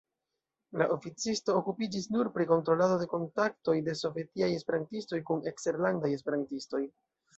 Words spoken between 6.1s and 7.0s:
esperantistoj.